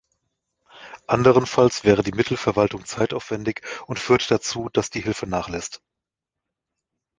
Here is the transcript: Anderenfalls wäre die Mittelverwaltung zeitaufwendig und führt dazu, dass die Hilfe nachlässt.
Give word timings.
Anderenfalls 1.05 1.83
wäre 1.83 2.01
die 2.01 2.11
Mittelverwaltung 2.11 2.85
zeitaufwendig 2.87 3.61
und 3.85 3.99
führt 3.99 4.31
dazu, 4.31 4.67
dass 4.73 4.89
die 4.89 5.01
Hilfe 5.03 5.27
nachlässt. 5.27 5.83